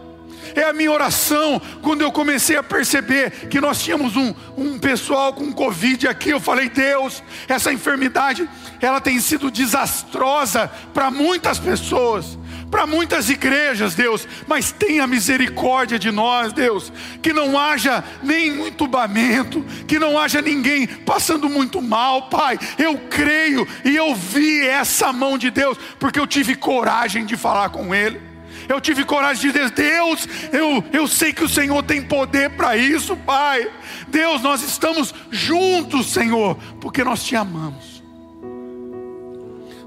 [0.56, 1.62] É a minha oração.
[1.82, 6.40] Quando eu comecei a perceber que nós tínhamos um, um pessoal com Covid aqui, eu
[6.40, 8.48] falei: Deus, essa enfermidade,
[8.80, 12.38] ela tem sido desastrosa para muitas pessoas
[12.74, 19.64] para muitas igrejas, Deus, mas tenha misericórdia de nós, Deus, que não haja nem entubamento,
[19.88, 22.58] que não haja ninguém passando muito mal, Pai.
[22.80, 27.70] Eu creio e eu vi essa mão de Deus, porque eu tive coragem de falar
[27.70, 28.20] com Ele.
[28.68, 32.76] Eu tive coragem de dizer, Deus, eu, eu sei que o Senhor tem poder para
[32.76, 33.72] isso, Pai.
[34.08, 38.02] Deus, nós estamos juntos, Senhor, porque nós te amamos.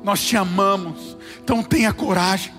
[0.05, 2.55] Nós te amamos, então tenha coragem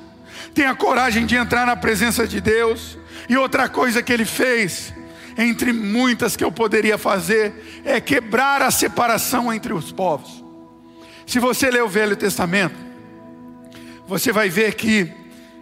[0.57, 2.97] tenha coragem de entrar na presença de Deus.
[3.29, 4.91] E outra coisa que ele fez,
[5.37, 10.43] entre muitas que eu poderia fazer, é quebrar a separação entre os povos.
[11.27, 12.75] Se você ler o Velho Testamento,
[14.07, 15.11] você vai ver que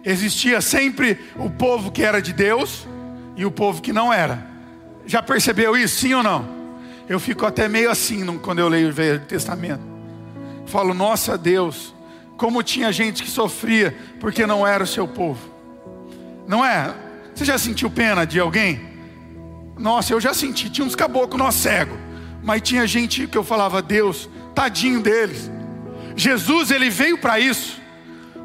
[0.02, 2.88] existia sempre o povo que era de Deus
[3.36, 4.46] e o povo que não era.
[5.04, 6.56] Já percebeu isso, sim ou não?
[7.06, 9.82] Eu fico até meio assim quando eu leio o Velho Testamento.
[10.64, 11.94] Falo, nossa Deus,
[12.36, 15.54] como tinha gente que sofria porque não era o seu povo.
[16.46, 16.94] Não é?
[17.34, 18.80] Você já sentiu pena de alguém?
[19.78, 20.70] Nossa, eu já senti.
[20.70, 21.96] Tinha uns caboclos nós cego,
[22.42, 25.50] mas tinha gente que eu falava, Deus, tadinho deles.
[26.14, 27.80] Jesus, ele veio para isso.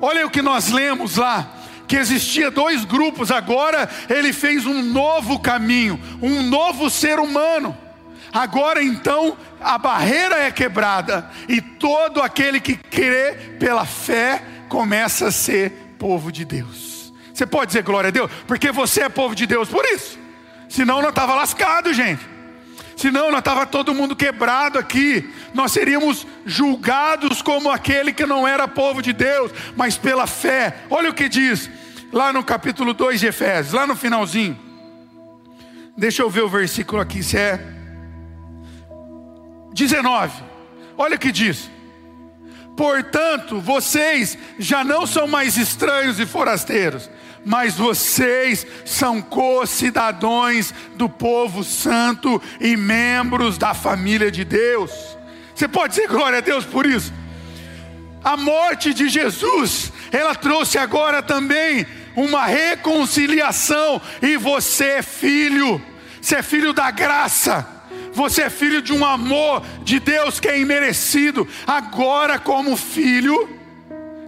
[0.02, 1.58] Olha o que nós lemos lá
[1.92, 7.78] que existia dois grupos, agora ele fez um novo caminho, um novo ser humano.
[8.34, 15.32] Agora então a barreira é quebrada e todo aquele que crê pela fé começa a
[15.32, 17.14] ser povo de Deus.
[17.34, 18.32] Você pode dizer glória a Deus?
[18.48, 20.18] Porque você é povo de Deus por isso.
[20.70, 22.22] Senão não estava lascado, gente.
[22.96, 25.30] Senão não estava todo mundo quebrado aqui.
[25.54, 30.84] Nós seríamos julgados como aquele que não era povo de Deus, mas pela fé.
[30.90, 31.70] Olha o que diz
[32.14, 34.58] lá no capítulo 2 de Efésios, lá no finalzinho.
[35.98, 37.81] Deixa eu ver o versículo aqui, se é
[39.74, 40.44] 19.
[40.98, 41.70] Olha o que diz.
[42.76, 47.10] Portanto, vocês já não são mais estranhos e forasteiros,
[47.46, 54.92] mas vocês são co-cidadãos do povo santo e membros da família de Deus.
[55.54, 57.14] Você pode dizer glória a Deus por isso?
[58.24, 65.82] A morte de Jesus, ela trouxe agora também uma reconciliação, e você é filho,
[66.22, 67.66] você é filho da graça,
[68.14, 73.50] você é filho de um amor de Deus que é imerecido, agora, como filho,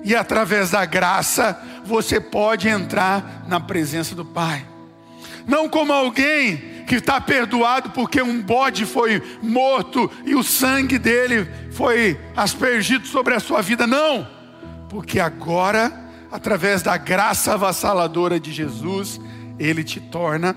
[0.03, 4.65] e através da graça, você pode entrar na presença do Pai,
[5.47, 11.49] não como alguém que está perdoado porque um bode foi morto e o sangue dele
[11.71, 14.27] foi aspergido sobre a sua vida, não,
[14.89, 15.91] porque agora,
[16.31, 19.19] através da graça avassaladora de Jesus,
[19.57, 20.55] ele te torna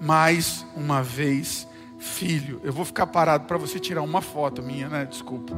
[0.00, 1.66] mais uma vez
[2.02, 2.60] filho.
[2.64, 5.04] Eu vou ficar parado para você tirar uma foto minha, né?
[5.04, 5.54] Desculpa.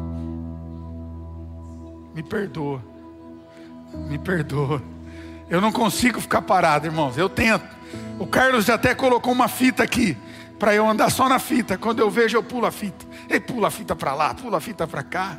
[2.14, 2.82] Me perdoa.
[4.08, 4.82] Me perdoa.
[5.48, 7.16] Eu não consigo ficar parado, irmãos.
[7.16, 7.64] Eu tento.
[8.18, 10.16] O Carlos já até colocou uma fita aqui
[10.58, 11.78] para eu andar só na fita.
[11.78, 13.06] Quando eu vejo, eu pulo a fita.
[13.28, 15.38] Ele pula a fita para lá, pula a fita para cá.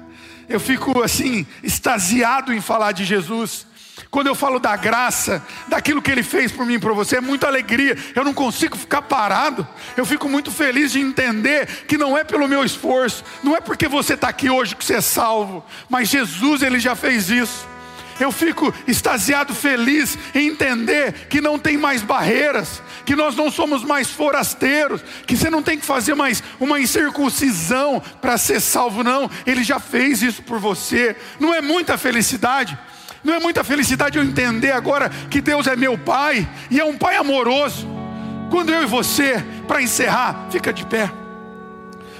[0.49, 3.67] Eu fico assim, extasiado em falar de Jesus.
[4.11, 7.21] Quando eu falo da graça, daquilo que Ele fez por mim e por você, é
[7.21, 7.97] muita alegria.
[8.13, 9.67] Eu não consigo ficar parado.
[9.95, 13.87] Eu fico muito feliz de entender que não é pelo meu esforço, não é porque
[13.87, 17.67] você está aqui hoje que você é salvo, mas Jesus, Ele já fez isso.
[18.19, 23.83] Eu fico extasiado, feliz em entender que não tem mais barreiras, que nós não somos
[23.83, 29.29] mais forasteiros, que você não tem que fazer mais uma incircuncisão para ser salvo, não.
[29.45, 31.15] Ele já fez isso por você.
[31.39, 32.77] Não é muita felicidade?
[33.25, 36.95] Não é muita felicidade eu entender agora que Deus é meu Pai e é um
[36.95, 37.87] Pai amoroso.
[38.51, 41.11] Quando eu e você, para encerrar, fica de pé.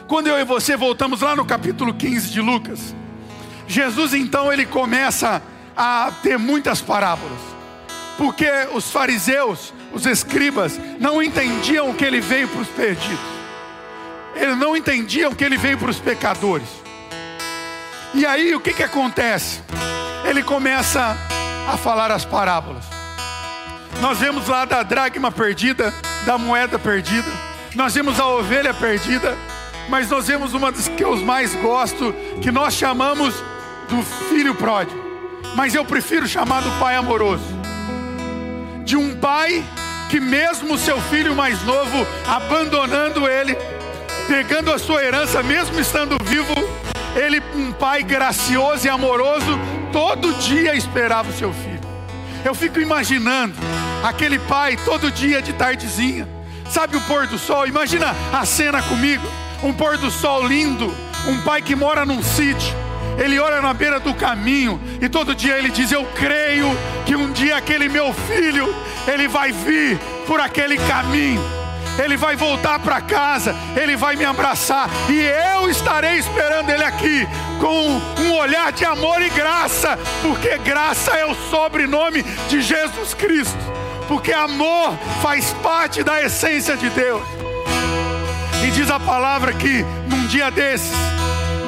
[0.07, 2.95] Quando eu e você voltamos lá no capítulo 15 de Lucas,
[3.67, 5.43] Jesus então ele começa
[5.77, 7.39] a ter muitas parábolas,
[8.17, 13.19] porque os fariseus, os escribas, não entendiam que ele veio para os perdidos,
[14.35, 16.67] eles não entendiam que ele veio para os pecadores.
[18.13, 19.61] E aí o que, que acontece?
[20.27, 21.17] Ele começa
[21.67, 22.83] a falar as parábolas.
[24.01, 25.93] Nós vemos lá da dracma perdida,
[26.25, 27.31] da moeda perdida,
[27.75, 29.37] nós vemos a ovelha perdida,
[29.89, 33.33] mas nós vemos uma das que eu mais gosto, que nós chamamos
[33.89, 35.05] do filho pródigo
[35.55, 37.43] mas eu prefiro chamar do pai amoroso.
[38.83, 39.63] De um pai
[40.09, 43.57] que, mesmo seu filho mais novo, abandonando ele,
[44.27, 46.53] pegando a sua herança, mesmo estando vivo,
[47.15, 49.59] ele, um pai gracioso e amoroso,
[49.91, 51.79] todo dia esperava o seu filho.
[52.43, 53.55] Eu fico imaginando
[54.03, 56.27] aquele pai todo dia de tardezinha,
[56.69, 57.65] sabe o pôr do sol?
[57.65, 59.25] Imagina a cena comigo,
[59.63, 60.93] um pôr do sol lindo,
[61.27, 62.85] um pai que mora num sítio
[63.17, 66.67] ele ora na beira do caminho e todo dia ele diz: Eu creio
[67.05, 68.73] que um dia aquele meu filho,
[69.07, 69.97] ele vai vir
[70.27, 71.41] por aquele caminho.
[72.03, 77.27] Ele vai voltar para casa, ele vai me abraçar e eu estarei esperando ele aqui
[77.59, 83.57] com um olhar de amor e graça, porque graça é o sobrenome de Jesus Cristo,
[84.07, 87.23] porque amor faz parte da essência de Deus.
[88.65, 90.91] E diz a palavra que num dia desses,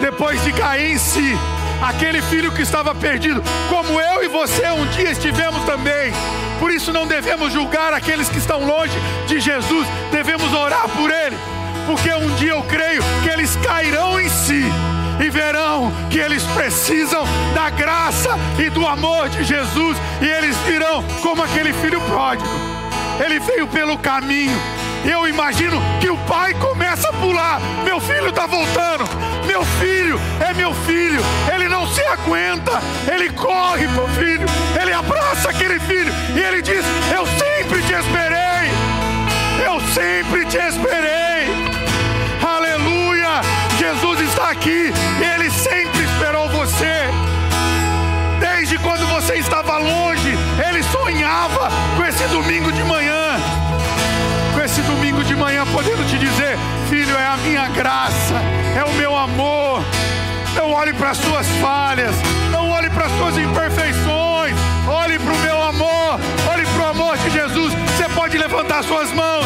[0.02, 1.38] depois de cair em si,
[1.82, 6.12] aquele filho que estava perdido, como eu e você um dia estivemos também.
[6.60, 11.40] Por isso não devemos julgar aqueles que estão longe de Jesus, devemos orar por eles,
[11.86, 14.64] porque um dia eu creio que eles cairão em si
[15.24, 21.04] e verão que eles precisam da graça e do amor de Jesus, e eles virão
[21.22, 22.50] como aquele filho pródigo.
[23.24, 24.60] Ele veio pelo caminho,
[25.10, 27.60] eu imagino que o pai começa a pular.
[27.84, 29.06] Meu filho está voltando.
[29.46, 31.22] Meu filho é meu filho.
[31.54, 32.82] Ele não se aguenta.
[33.10, 34.46] Ele corre para o filho.
[34.80, 36.12] Ele abraça aquele filho.
[36.36, 36.84] E ele diz:
[37.16, 38.72] Eu sempre te esperei.
[39.66, 41.48] Eu sempre te esperei.
[42.46, 43.42] Aleluia.
[43.80, 44.92] Jesus está aqui.
[45.36, 47.08] Ele sempre esperou você.
[48.40, 50.38] Desde quando você estava longe,
[50.68, 53.57] ele sonhava com esse domingo de manhã
[55.78, 56.58] podendo te dizer:
[56.90, 58.34] Filho, é a minha graça,
[58.76, 59.84] é o meu amor.
[60.56, 62.16] Não olhe para as suas falhas,
[62.52, 64.56] não olhe para as suas imperfeições,
[64.88, 66.20] olhe para o meu amor,
[66.52, 67.76] olhe para o amor de Jesus.
[67.96, 69.46] Você pode levantar suas mãos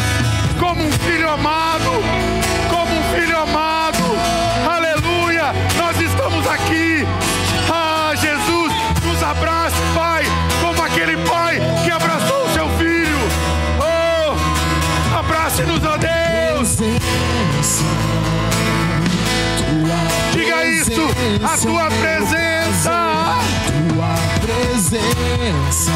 [0.58, 1.90] como um filho amado,
[2.70, 4.02] como um filho amado.
[4.74, 5.52] Aleluia!
[5.76, 7.06] Nós estamos aqui.
[7.70, 8.72] Ah, Jesus,
[9.04, 10.24] nos abrace, Pai,
[10.62, 13.18] como aquele pai que abraçou o seu filho.
[13.78, 15.84] Oh, abrace-nos,
[16.82, 16.88] ó
[17.54, 17.80] Deus.
[20.32, 21.02] Diga isso,
[21.44, 23.38] a tua presença.
[23.88, 25.92] Tua presença.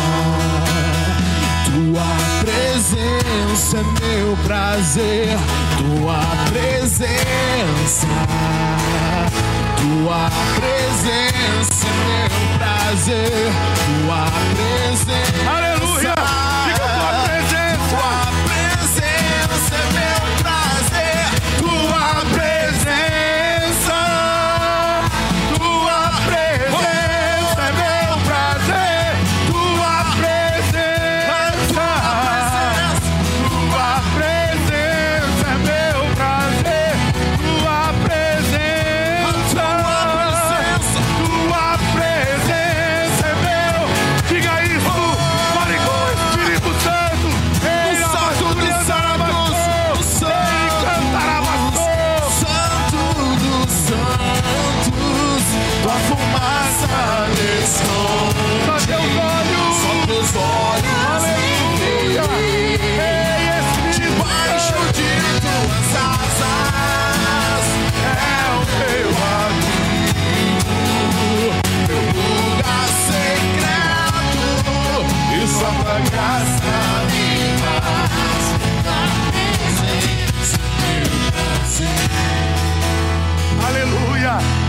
[1.65, 2.11] Tua
[2.41, 5.37] presença é meu prazer.
[5.79, 6.21] Tua
[6.51, 8.07] presença.
[9.77, 13.53] Tua presença é meu prazer.
[13.87, 14.23] Tua
[14.55, 15.51] presença.
[15.51, 16.15] Aleluia!
[16.67, 17.77] Diga tua presença.
[17.91, 18.26] Tua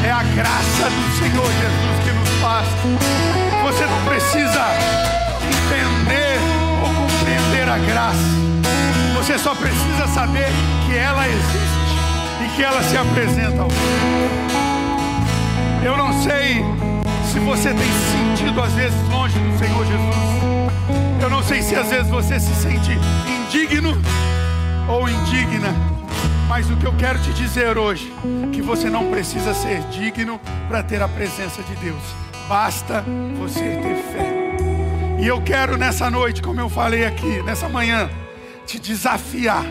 [0.07, 2.65] É a graça do Senhor Jesus que nos faz.
[3.61, 4.63] Você não precisa
[5.43, 6.39] entender
[6.81, 8.17] ou compreender a graça.
[9.17, 10.47] Você só precisa saber
[10.85, 13.67] que ela existe e que ela se apresenta ao
[15.83, 16.63] Eu não sei
[17.29, 21.21] se você tem se sentido às vezes longe do Senhor Jesus.
[21.21, 22.97] Eu não sei se às vezes você se sente
[23.27, 24.01] indigno
[24.87, 25.96] ou indigna.
[26.47, 28.11] Mas o que eu quero te dizer hoje,
[28.53, 32.01] que você não precisa ser digno para ter a presença de Deus.
[32.47, 33.03] Basta
[33.37, 34.47] você ter fé.
[35.19, 38.09] E eu quero nessa noite, como eu falei aqui, nessa manhã,
[38.65, 39.65] te desafiar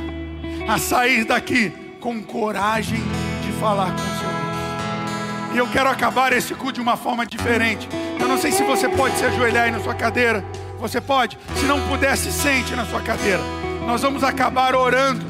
[0.69, 3.03] a sair daqui com coragem
[3.43, 5.55] de falar com o seu Deus.
[5.55, 7.89] E eu quero acabar esse culto de uma forma diferente.
[8.21, 10.45] Eu não sei se você pode se ajoelhar aí na sua cadeira.
[10.79, 11.39] Você pode?
[11.57, 13.43] Se não puder, se sente na sua cadeira.
[13.87, 15.25] Nós vamos acabar orando,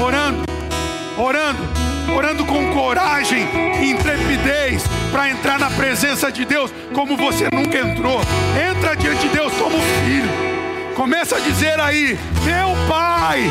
[0.00, 0.53] orando,
[1.16, 1.62] orando,
[2.14, 3.46] orando com coragem
[3.80, 8.20] e intrepidez para entrar na presença de Deus como você nunca entrou.
[8.70, 10.30] Entra diante de Deus como filho.
[10.94, 13.50] Começa a dizer aí: Meu Pai.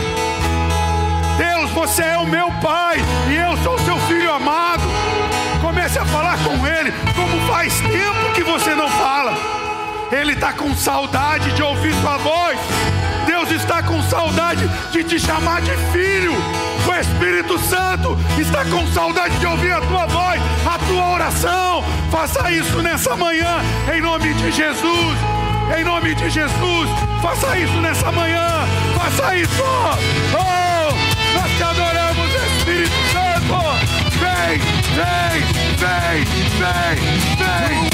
[1.38, 2.98] Deus, você é o meu Pai
[3.30, 4.84] e eu sou seu filho amado.
[5.62, 9.63] Comece a falar com Ele, como faz tempo que você não fala.
[10.14, 12.60] Ele está com saudade de ouvir sua voz.
[13.26, 16.34] Deus está com saudade de te chamar de filho.
[16.88, 21.84] O Espírito Santo está com saudade de ouvir a tua voz, a tua oração.
[22.12, 23.60] Faça isso nessa manhã,
[23.92, 25.18] em nome de Jesus.
[25.76, 26.90] Em nome de Jesus,
[27.20, 28.68] faça isso nessa manhã.
[28.96, 29.64] Faça isso.
[29.64, 30.94] Oh,
[31.34, 33.34] nós te adoramos, Espírito Santo.
[34.20, 34.60] Vem,
[34.94, 35.42] vem,
[35.80, 36.26] vem,
[36.60, 37.04] vem,
[37.38, 37.93] Tua vem.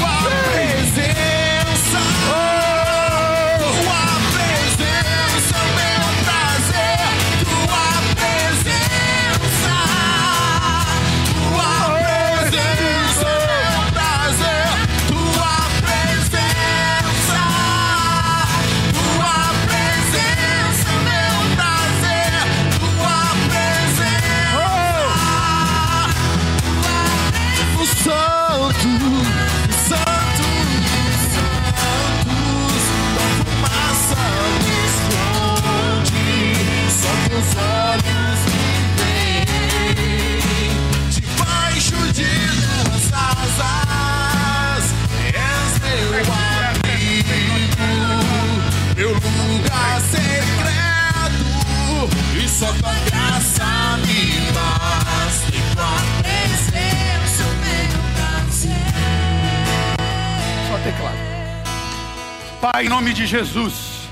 [63.50, 64.08] Jesus,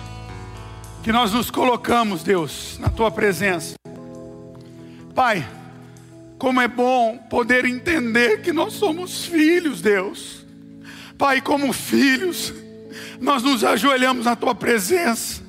[1.00, 3.76] que nós nos colocamos, Deus, na tua presença.
[5.14, 5.48] Pai,
[6.36, 10.44] como é bom poder entender que nós somos filhos, Deus.
[11.16, 12.52] Pai, como filhos,
[13.20, 15.40] nós nos ajoelhamos na tua presença.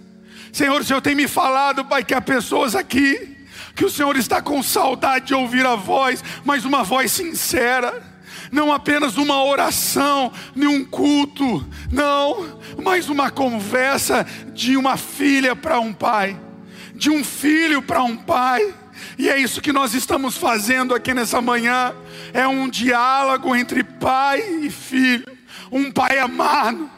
[0.53, 3.37] Senhor, o Senhor tem me falado, Pai, que há pessoas aqui
[3.75, 8.03] que o Senhor está com saudade de ouvir a voz, mas uma voz sincera
[8.51, 15.79] não apenas uma oração, nem um culto, não, mas uma conversa de uma filha para
[15.79, 16.39] um pai,
[16.95, 18.73] de um filho para um pai.
[19.17, 21.93] E é isso que nós estamos fazendo aqui nessa manhã.
[22.33, 25.25] É um diálogo entre pai e filho,
[25.71, 26.89] um pai amado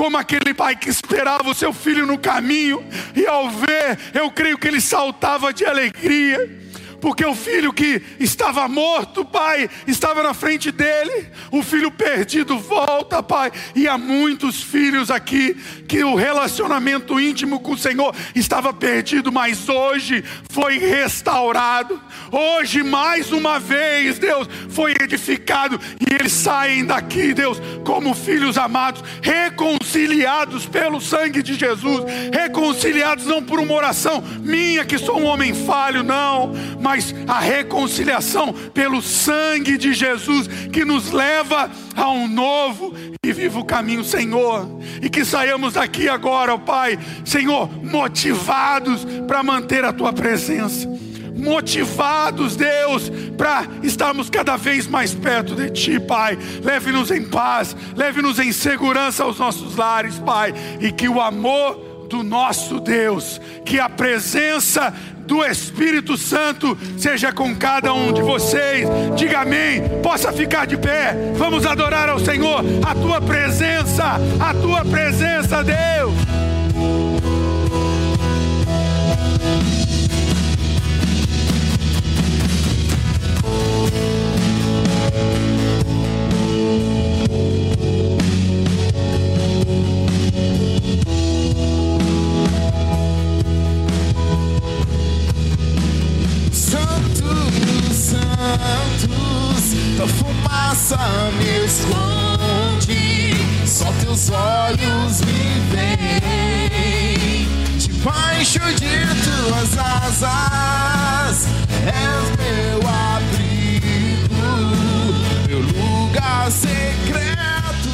[0.00, 2.82] como aquele pai que esperava o seu filho no caminho,
[3.14, 6.59] e ao ver, eu creio que ele saltava de alegria.
[7.00, 13.22] Porque o filho que estava morto, Pai, estava na frente dele, o filho perdido volta,
[13.22, 15.54] Pai, e há muitos filhos aqui
[15.88, 23.32] que o relacionamento íntimo com o Senhor estava perdido, mas hoje foi restaurado, hoje mais
[23.32, 25.80] uma vez, Deus, foi edificado.
[26.00, 33.42] E eles saem daqui, Deus, como filhos amados, reconciliados pelo sangue de Jesus, reconciliados não
[33.42, 36.89] por uma oração minha, que sou um homem falho, não, mas
[37.26, 44.04] a reconciliação pelo sangue de Jesus, que nos leva a um novo e vivo caminho,
[44.04, 44.66] Senhor,
[45.02, 50.88] e que saiamos daqui agora, ó Pai, Senhor, motivados para manter a Tua presença.
[51.36, 56.38] Motivados, Deus, para estarmos cada vez mais perto de Ti, Pai.
[56.62, 62.22] Leve-nos em paz, leve-nos em segurança aos nossos lares, Pai, e que o amor do
[62.24, 64.92] nosso Deus, que a presença
[65.30, 68.88] do Espírito Santo seja com cada um de vocês.
[69.14, 69.80] Diga amém.
[70.02, 71.14] Possa ficar de pé.
[71.36, 72.64] Vamos adorar ao Senhor.
[72.84, 76.14] A tua presença, a tua presença, Deus.
[98.40, 100.96] Santos, tua fumaça
[101.36, 103.34] me esconde,
[103.66, 107.46] só teus olhos me veem.
[107.76, 111.48] Debaixo de tuas asas
[111.84, 114.42] és meu abrigo,
[115.46, 117.92] meu lugar secreto,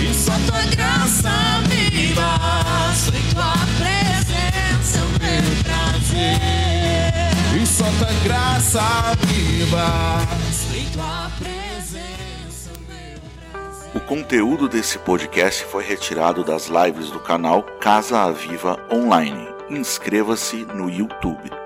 [0.00, 1.34] e só tua graça
[1.68, 2.65] me basta.
[7.98, 8.80] Tua graça
[11.38, 12.16] prazer.
[13.94, 19.48] O conteúdo desse podcast foi retirado das lives do canal Casa Aviva Online.
[19.70, 21.65] Inscreva-se no YouTube.